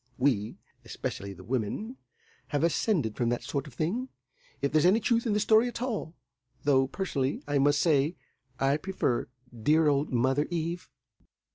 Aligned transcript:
We 0.17 0.57
especially 0.83 1.33
the 1.33 1.43
women 1.43 1.97
have 2.47 2.63
_as_cended 2.63 3.15
from 3.15 3.29
that 3.29 3.43
sort 3.43 3.67
of 3.67 3.75
thing, 3.75 4.09
if 4.59 4.71
there's 4.71 4.83
any 4.87 4.99
truth 4.99 5.27
in 5.27 5.33
the 5.33 5.39
story 5.39 5.67
at 5.67 5.79
all; 5.79 6.15
though, 6.63 6.87
personally, 6.87 7.43
I 7.47 7.59
must 7.59 7.79
say 7.79 8.15
I 8.59 8.77
prefer 8.77 9.27
dear 9.55 9.87
old 9.87 10.11
Mother 10.11 10.47
Eve." 10.49 10.89